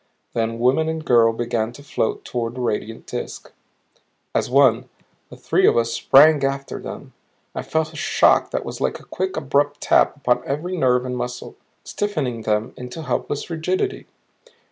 Then 0.33 0.57
woman 0.57 0.89
and 0.89 1.05
girl 1.05 1.31
began 1.31 1.71
to 1.73 1.83
float 1.83 2.25
toward 2.25 2.55
the 2.55 2.61
radiant 2.61 3.05
disk. 3.05 3.51
As 4.33 4.49
one, 4.49 4.89
the 5.29 5.35
three 5.37 5.67
of 5.67 5.77
us 5.77 5.93
sprang 5.93 6.43
after 6.43 6.79
them. 6.81 7.13
I 7.53 7.61
felt 7.61 7.93
a 7.93 7.97
shock 7.97 8.49
that 8.49 8.65
was 8.65 8.81
like 8.81 8.99
a 8.99 9.03
quick, 9.05 9.37
abrupt 9.37 9.79
tap 9.79 10.15
upon 10.15 10.41
every 10.43 10.75
nerve 10.75 11.05
and 11.05 11.15
muscle, 11.15 11.55
stiffening 11.83 12.41
them 12.41 12.73
into 12.75 13.03
helpless 13.03 13.51
rigidity. 13.51 14.07